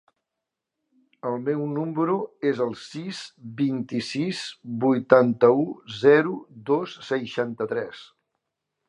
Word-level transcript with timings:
El 1.31 1.35
meu 1.49 1.59
número 1.73 2.15
es 2.51 2.61
el 2.65 2.73
sis, 2.85 3.19
vint-i-sis, 3.61 4.41
vuitanta-u, 4.87 5.69
zero, 5.99 6.35
dos, 6.71 6.97
seixanta-tres. 7.11 8.03